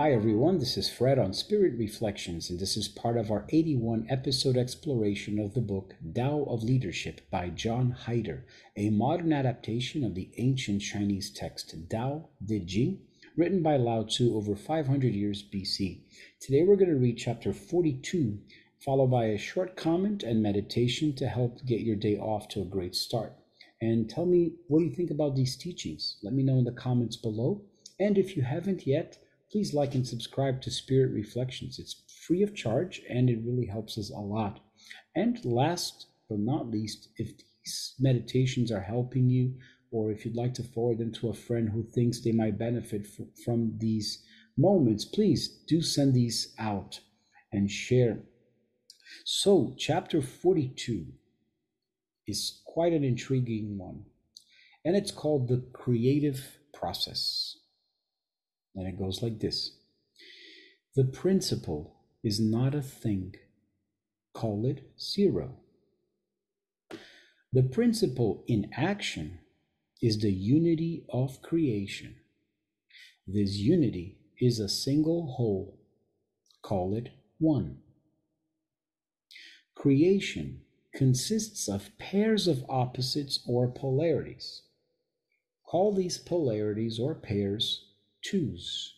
[0.00, 4.06] Hi everyone, this is Fred on Spirit Reflections, and this is part of our 81
[4.08, 8.44] episode exploration of the book Tao of Leadership by John Heider,
[8.78, 13.02] a modern adaptation of the ancient Chinese text Tao De Jing,
[13.36, 16.00] written by Lao Tzu over 500 years BC.
[16.40, 18.38] Today we're going to read chapter 42,
[18.82, 22.64] followed by a short comment and meditation to help get your day off to a
[22.64, 23.34] great start.
[23.82, 26.16] And tell me what do you think about these teachings?
[26.22, 27.60] Let me know in the comments below.
[27.98, 29.18] And if you haven't yet,
[29.50, 31.78] please like and subscribe to Spirit Reflections.
[31.78, 34.60] It's free of charge and it really helps us a lot.
[35.16, 39.54] And last but not least, if these meditations are helping you,
[39.90, 43.06] or if you'd like to forward them to a friend who thinks they might benefit
[43.44, 44.22] from these
[44.56, 47.00] moments, please do send these out
[47.52, 48.18] and share.
[49.24, 51.06] So, chapter 42
[52.28, 54.04] is quite an intriguing one,
[54.84, 57.56] and it's called the creative process.
[58.74, 59.72] And it goes like this
[60.94, 63.34] The principle is not a thing,
[64.32, 65.56] call it zero.
[67.52, 69.40] The principle in action
[70.00, 72.16] is the unity of creation.
[73.26, 75.78] This unity is a single whole,
[76.62, 77.78] call it one.
[79.74, 80.62] Creation
[80.94, 84.62] consists of pairs of opposites or polarities.
[85.64, 87.89] Call these polarities or pairs
[88.22, 88.94] twos.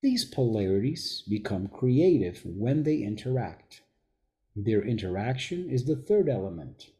[0.00, 3.82] These polarities become creative when they interact.
[4.54, 6.90] Their interaction is the third element.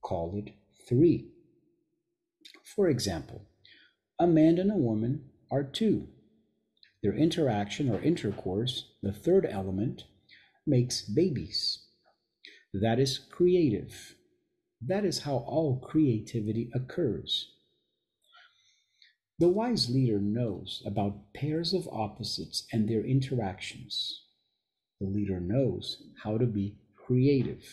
[0.00, 0.54] Call it
[0.88, 1.28] three.
[2.64, 3.46] For example,
[4.18, 6.08] a man and a woman are two.
[7.02, 10.04] Their interaction or intercourse, the third element,
[10.66, 11.86] makes babies.
[12.72, 14.14] That is creative.
[14.80, 17.52] That is how all creativity occurs.
[19.42, 24.26] The wise leader knows about pairs of opposites and their interactions.
[25.00, 27.64] The leader knows how to be creative.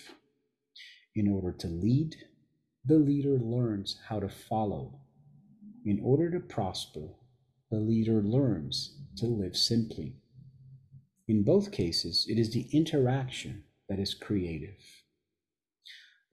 [1.14, 2.16] In order to lead,
[2.84, 5.02] the leader learns how to follow.
[5.86, 7.10] In order to prosper,
[7.70, 10.16] the leader learns to live simply.
[11.28, 14.80] In both cases, it is the interaction that is creative.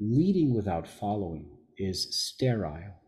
[0.01, 3.03] Leading without following is sterile.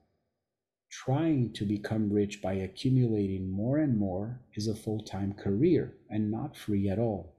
[0.91, 6.31] Trying to become rich by accumulating more and more is a full time career and
[6.31, 7.34] not free at all.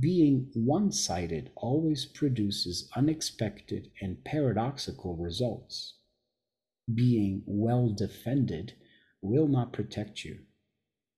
[0.00, 5.94] Being one sided always produces unexpected and paradoxical results.
[6.92, 8.74] Being well defended
[9.22, 10.40] will not protect you,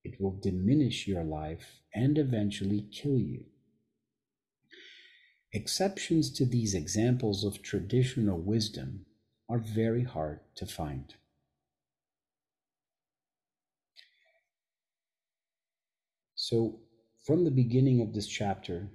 [0.04, 3.46] it will diminish your life and eventually kill you.
[5.52, 9.06] Exceptions to these examples of traditional wisdom
[9.48, 11.14] are very hard to find.
[16.34, 16.80] So,
[17.24, 18.88] from the beginning of this chapter,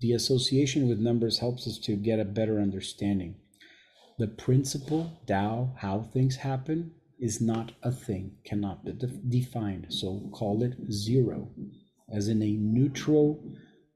[0.00, 3.36] the association with numbers helps us to get a better understanding.
[4.18, 8.92] The principle, Tao, how things happen, is not a thing, cannot be
[9.28, 9.86] defined.
[9.88, 11.50] So call it zero,
[12.12, 13.42] as in a neutral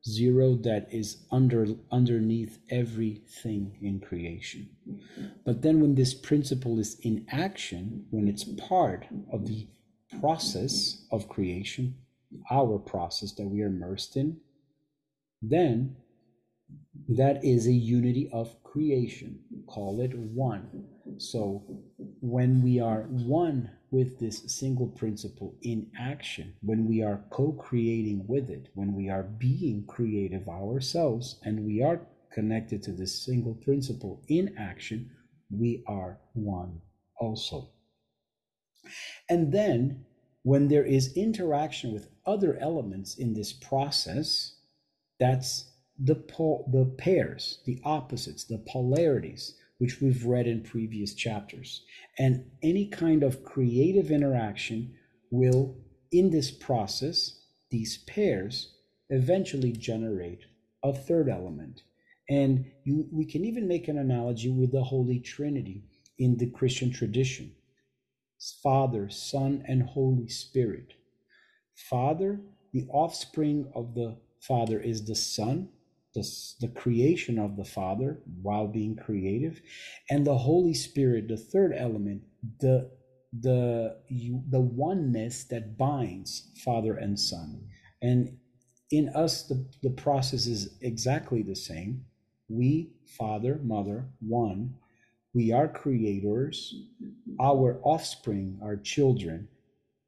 [0.09, 4.71] zero that is under underneath everything in creation.
[5.45, 9.69] But then when this principle is in action, when it's part of the
[10.21, 11.97] process of creation,
[12.51, 14.39] our process that we are immersed in,
[15.43, 15.97] then
[17.09, 19.41] that is a unity of creation.
[19.67, 20.85] Call it one.
[21.19, 21.65] So
[22.21, 28.25] when we are one with this single principle in action, when we are co creating
[28.27, 33.55] with it, when we are being creative ourselves, and we are connected to this single
[33.55, 35.11] principle in action,
[35.51, 36.81] we are one
[37.19, 37.71] also.
[39.29, 40.05] And then
[40.43, 44.57] when there is interaction with other elements in this process,
[45.19, 51.85] that's the, po- the pairs, the opposites, the polarities, which we've read in previous chapters.
[52.19, 54.95] And any kind of creative interaction
[55.31, 55.75] will,
[56.13, 57.41] in this process,
[57.71, 58.75] these pairs
[59.09, 60.41] eventually generate
[60.85, 61.83] a third element.
[62.29, 65.85] And you, we can even make an analogy with the Holy Trinity
[66.19, 67.53] in the Christian tradition
[68.63, 70.93] Father, Son, and Holy Spirit.
[71.75, 72.39] Father,
[72.75, 75.71] the offspring of the Father is the Son,
[76.15, 76.29] the,
[76.61, 79.61] the creation of the Father while being creative,
[80.11, 82.23] and the Holy Spirit, the third element,
[82.61, 82.91] the
[83.41, 83.97] the
[84.51, 87.63] the oneness that binds Father and Son.
[88.03, 88.39] And
[88.91, 92.05] in us, the, the process is exactly the same.
[92.49, 94.75] We, Father, Mother, one.
[95.33, 96.75] We are creators.
[97.41, 99.47] Our offspring, our children,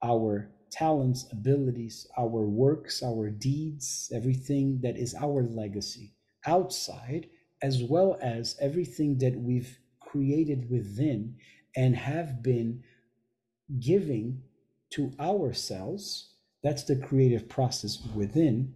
[0.02, 6.14] our talents, abilities, our works, our deeds, everything that is our legacy
[6.46, 7.28] outside,
[7.62, 11.36] as well as everything that we've created within
[11.76, 12.82] and have been
[13.78, 14.42] giving
[14.90, 16.34] to ourselves.
[16.62, 18.74] That's the creative process within,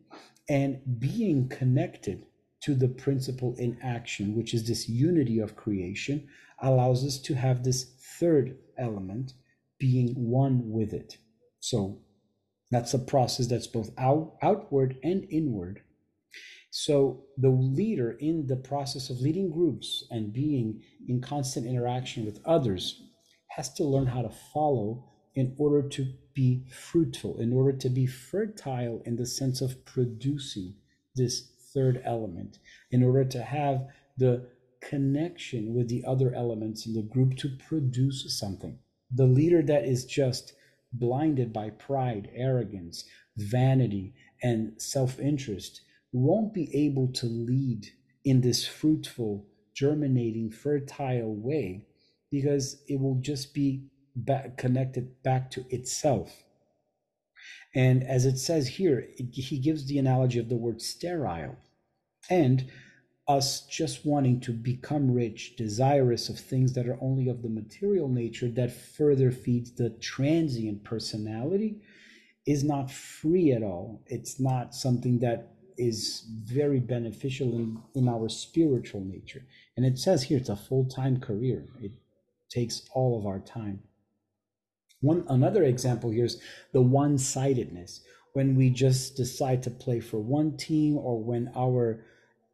[0.49, 2.27] and being connected
[2.63, 6.29] to the principle in action, which is this unity of creation,
[6.61, 7.85] allows us to have this
[8.19, 9.35] third element
[9.79, 11.19] being one with it.
[11.67, 11.99] So
[12.71, 15.81] that's a process that's both out, outward and inward.
[16.71, 22.39] So the leader in the process of leading groups and being in constant interaction with
[22.45, 23.03] others
[23.49, 28.07] has to learn how to follow in order to be fruitful, in order to be
[28.07, 30.77] fertile in the sense of producing
[31.17, 32.61] this third element,
[32.93, 34.49] in order to have the
[34.81, 38.79] connection with the other elements in the group to produce something.
[39.13, 40.53] The leader that is just
[40.93, 43.05] blinded by pride, arrogance,
[43.37, 47.87] vanity, and self interest won't be able to lead
[48.25, 51.87] in this fruitful, germinating, fertile way
[52.31, 56.45] because it will just be back, connected back to itself.
[57.75, 61.57] And as it says here, it, he gives the analogy of the word sterile.
[62.31, 62.71] And
[63.29, 68.09] us just wanting to become rich, desirous of things that are only of the material
[68.09, 71.81] nature, that further feeds the transient personality,
[72.47, 74.03] is not free at all.
[74.07, 79.45] It's not something that is very beneficial in, in our spiritual nature.
[79.77, 81.93] And it says here it's a full time career, it
[82.49, 83.81] takes all of our time.
[85.01, 86.41] One another example here is
[86.73, 88.01] the one-sidedness
[88.33, 92.05] when we just decide to play for one team or when our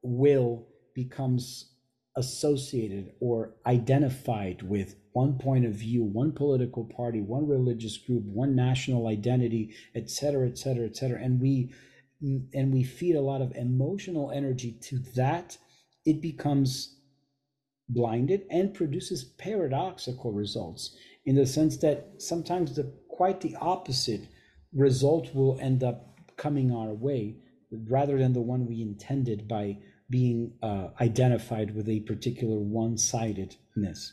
[0.03, 1.71] will becomes
[2.17, 8.55] associated or identified with one point of view, one political party, one religious group, one
[8.55, 11.73] national identity, et cetera, et cetera, et cetera, and we
[12.55, 15.59] and we feed a lot of emotional energy to that,
[16.05, 16.99] it becomes
[17.89, 24.23] blinded and produces paradoxical results in the sense that sometimes the quite the opposite
[24.73, 27.37] result will end up coming our way
[27.89, 29.77] rather than the one we intended by
[30.13, 34.13] being uh, identified with a particular one-sidedness.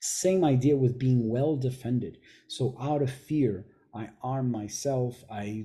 [0.00, 2.18] Same idea with being well defended
[2.48, 3.64] so out of fear
[3.94, 5.64] i arm myself i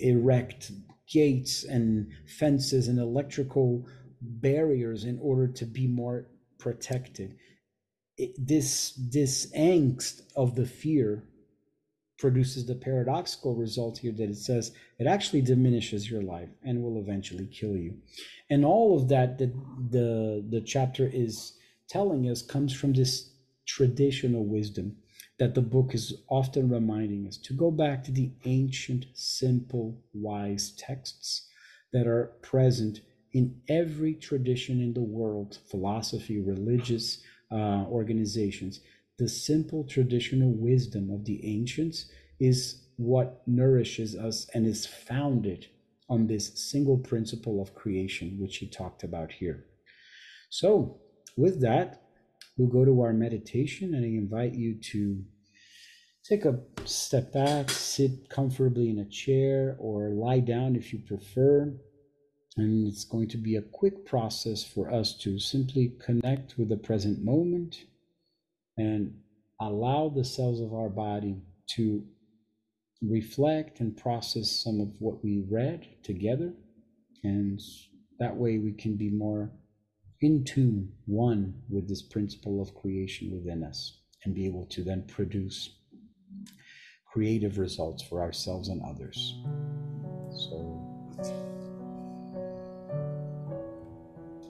[0.00, 0.70] erect
[1.12, 2.08] gates and
[2.38, 3.84] fences and electrical
[4.22, 6.28] barriers in order to be more
[6.58, 7.36] protected.
[8.16, 11.24] It, this this angst of the fear
[12.22, 14.70] produces the paradoxical result here that it says
[15.00, 17.92] it actually diminishes your life and will eventually kill you.
[18.48, 19.52] And all of that that
[19.90, 21.58] the the chapter is
[21.88, 23.30] telling us comes from this
[23.66, 24.96] traditional wisdom
[25.40, 30.70] that the book is often reminding us to go back to the ancient simple wise
[30.78, 31.48] texts
[31.92, 33.00] that are present
[33.32, 37.06] in every tradition in the world philosophy religious
[37.50, 38.80] uh, organizations
[39.18, 42.10] the simple traditional wisdom of the ancients
[42.40, 45.66] is what nourishes us and is founded
[46.08, 49.64] on this single principle of creation, which he talked about here.
[50.50, 51.00] So,
[51.36, 52.02] with that,
[52.56, 55.24] we'll go to our meditation, and I invite you to
[56.24, 61.74] take a step back, sit comfortably in a chair, or lie down if you prefer.
[62.56, 66.76] And it's going to be a quick process for us to simply connect with the
[66.76, 67.84] present moment
[68.76, 69.14] and
[69.60, 71.36] allow the cells of our body
[71.74, 72.04] to
[73.02, 76.52] reflect and process some of what we read together.
[77.24, 77.60] And
[78.18, 79.50] that way we can be more
[80.20, 85.04] in tune, one with this principle of creation within us, and be able to then
[85.08, 85.70] produce
[87.12, 89.34] creative results for ourselves and others.
[90.30, 90.78] So,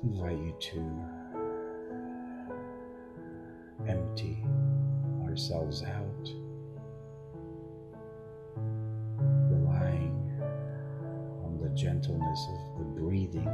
[0.05, 1.22] invite you to
[3.89, 4.39] empty
[5.25, 6.33] ourselves out,
[9.51, 10.17] relying
[11.45, 13.49] on the gentleness of the breathing.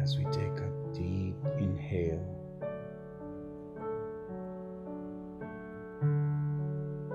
[0.00, 2.24] As we take a deep inhale,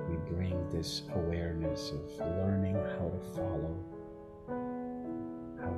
[0.10, 3.78] we bring this awareness of learning how to follow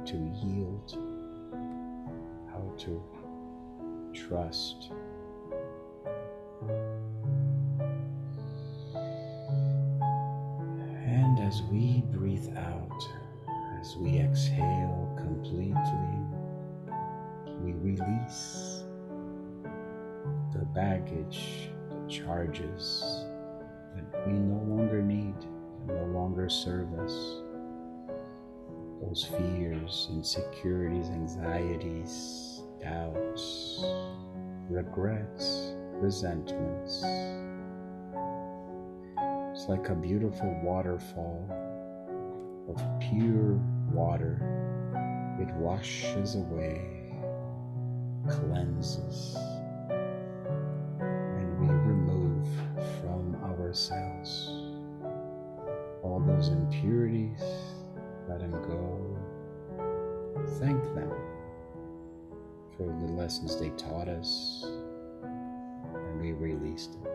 [0.05, 0.98] to yield,
[2.51, 3.01] how to
[4.13, 4.91] trust.
[11.05, 13.07] And as we breathe out,
[13.79, 15.74] as we exhale completely,
[17.62, 18.83] we release
[20.53, 23.25] the baggage, the charges
[23.95, 25.36] that we no longer need
[25.88, 27.43] no longer serve us.
[29.13, 33.86] Those fears, insecurities, anxieties, doubts,
[34.67, 37.03] regrets, resentments.
[39.51, 41.48] It's like a beautiful waterfall
[42.67, 43.60] of pure
[43.91, 44.41] water.
[45.39, 47.13] It washes away,
[48.27, 49.38] cleanses,
[63.24, 64.65] lessons they taught us,
[65.24, 67.08] and we release them.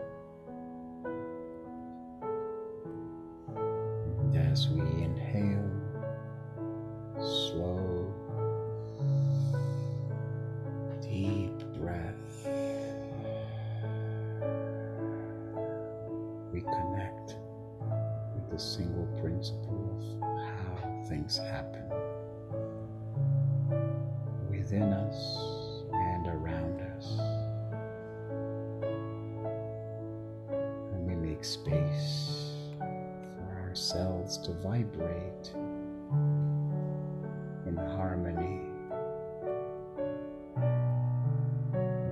[4.17, 5.69] And as we inhale,
[7.19, 8.11] slow,
[10.99, 12.49] deep breath,
[16.51, 17.35] we connect
[18.33, 21.83] with the single principle of how things happen
[24.49, 25.48] within us
[31.39, 35.53] make space for ourselves to vibrate
[37.65, 38.59] in harmony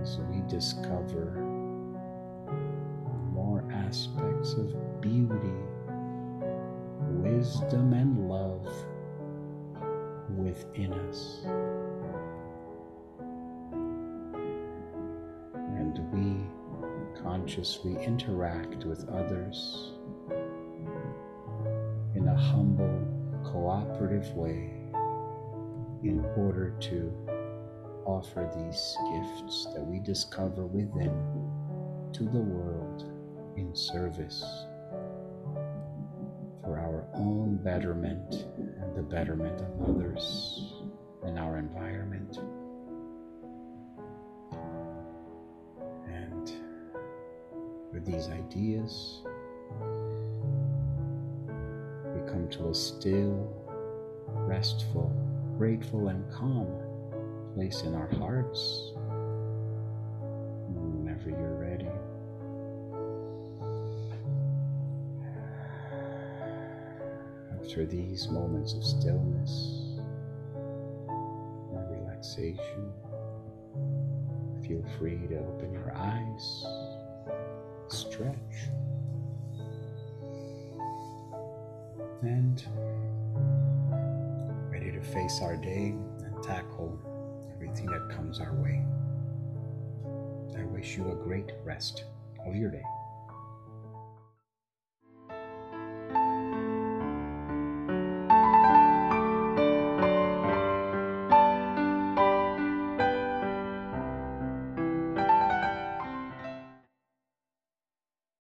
[0.02, 1.44] as we discover
[3.34, 5.58] more aspects of beauty,
[7.10, 8.66] wisdom, and love
[10.38, 11.42] within us.
[17.38, 19.92] Consciously interact with others
[22.16, 23.08] in a humble,
[23.44, 24.72] cooperative way
[26.04, 27.14] in order to
[28.06, 31.14] offer these gifts that we discover within
[32.12, 33.04] to the world
[33.56, 34.44] in service
[36.64, 40.74] for our own betterment and the betterment of others
[41.24, 42.40] and our environment.
[48.08, 49.20] These ideas,
[52.16, 53.54] we come to a still,
[54.30, 55.12] restful,
[55.58, 56.68] grateful, and calm
[57.54, 58.94] place in our hearts.
[60.70, 61.90] Whenever you're ready.
[67.60, 69.98] After these moments of stillness
[71.74, 72.94] and relaxation,
[74.66, 76.66] feel free to open your eyes,
[77.90, 78.70] stretch,
[82.22, 82.64] and
[84.72, 87.00] ready to face our day and tackle
[87.54, 88.84] everything that comes our way.
[90.58, 92.06] I wish you a great rest
[92.46, 92.84] of your day.